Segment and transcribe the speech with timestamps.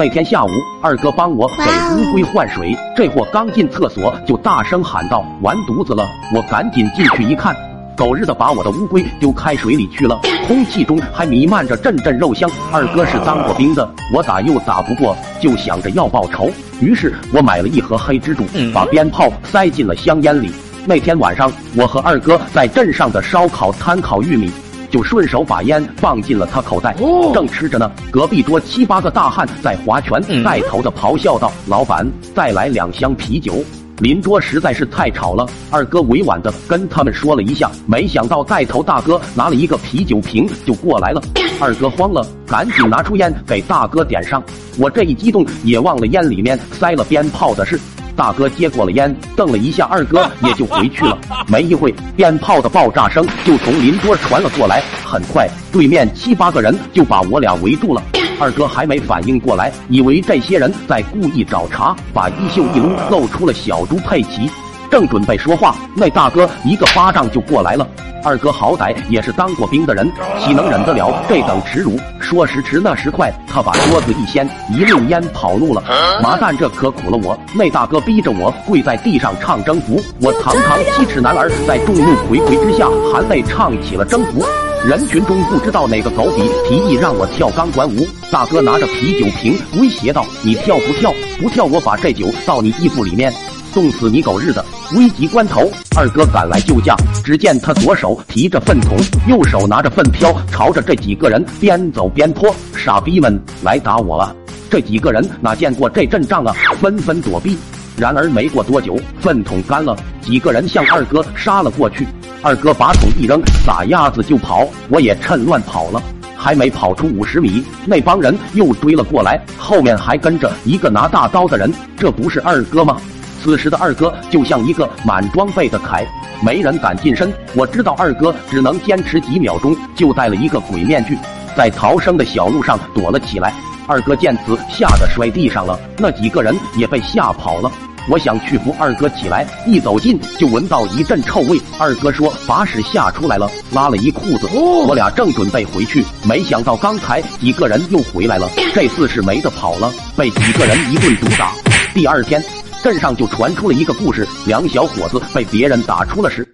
[0.00, 0.48] 那天下午，
[0.80, 7.54] 二哥帮我给乌龟换水，这货刚进厕所就大声喊道：“完犊子了！”我赶紧进去一看，
[7.94, 12.50] 狗日的把我的乌龟丢开水里去了，空气中还弥漫着阵阵肉香。
[12.72, 20.50] 二哥是当过兵的，我打又打不过，就想着要报仇，于是我买了一盒黑蜘蛛，把鞭炮塞进了香烟里。
[20.86, 24.50] 那天晚上，我和二哥在镇上的烧烤摊烤玉米。
[24.90, 26.94] 就顺手把烟放进了他口袋，
[27.32, 33.64] 正吃着呢，隔壁桌七八个大汉在划拳，带头的咆哮道：“老板，再来两箱啤酒！”
[34.00, 41.22] 邻桌实在是太吵了，二哥委婉的跟他们说了一下，没想到带头大哥拿了一个啤酒瓶就过来了，
[41.60, 44.42] 二哥慌了，赶紧拿出烟给大哥点上，
[44.78, 47.78] 我这一激动也忘了烟里面塞了鞭炮的事。
[48.20, 51.16] 大哥接过了烟，瞪了一下二哥， 也就回去了。
[51.48, 54.82] 没一会，鞭炮的爆炸声就从邻桌传了过来。
[55.02, 58.02] 很快，对面七八个人就把我俩围住了。
[58.38, 64.50] 二哥还没反应过来，以为这些人在故意找茬，把衣袖一撸，露出了小猪佩奇。
[64.90, 67.86] 正准备说话，那大哥一个巴掌就过来了。
[68.22, 71.98] 二哥好歹也是当过兵的人，岂能忍得了这等耻辱？
[72.20, 75.82] 说时迟，那时快，他把桌子一掀，一溜烟跑路了。
[76.22, 77.38] 麻蛋，这可苦了我！
[77.54, 84.44] 那大哥逼着我跪在地上唱征服，我堂堂七尺男儿在众目睽睽之下含泪唱起了征服。
[84.84, 91.10] 人群中不知道哪个狗比提议让我跳钢管舞，大哥拿着啤酒瓶威胁道：“你跳不跳？
[91.40, 93.32] 不跳，我把这酒倒你衣服里面。”
[93.72, 94.64] 冻死你狗日的！
[94.96, 96.94] 危急关头，二哥赶来救驾。
[97.24, 98.96] 只见他左手提着粪桶，
[99.28, 102.54] 右手拿着粪瓢，朝着这几个人边走边泼。
[102.76, 104.34] 傻逼们来打我啊！
[104.70, 107.56] 这几个人哪见过这阵仗啊，纷纷躲避。
[107.96, 112.06] 然而没过多久，粪桶干了，几个人向二哥杀了过去。
[112.42, 114.66] 二哥把桶一扔，撒丫子就跑。
[114.88, 116.02] 我也趁乱跑了。
[116.36, 121.70] 还没跑出五十米，那帮人又追了过来，后面还跟着一个拿大刀的人。
[121.98, 122.96] 这不是二哥吗？
[123.42, 126.06] 此时的二哥就像一个满装备的铠，
[126.44, 127.32] 没人敢近身。
[127.54, 131.18] 我知道二哥只能坚持几秒钟，就戴了一个鬼面具，
[131.56, 133.52] 在逃生的小路上躲了起来。
[133.86, 137.72] 二哥见此，吓得摔地上了，那几个人也被吓跑了。
[138.08, 141.60] 我想去扶二哥起来，一走近就闻到一阵臭味。
[141.78, 144.48] 二哥说把屎吓出来了，拉了一裤子。
[144.52, 151.52] 我俩正准备回去，没想到刚才几个人又回来了，这次是没得跑了，被几个人一顿毒打。
[151.92, 152.42] 第二天。
[152.82, 156.46] 镇上就传出了一个故事：两小伙子被别人打出了屎。